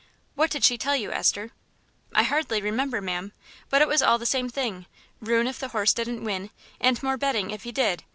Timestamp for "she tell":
0.63-0.95